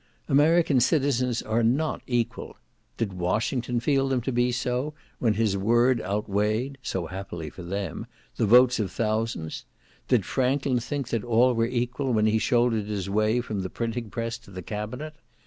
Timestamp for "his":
5.35-5.55, 12.87-13.11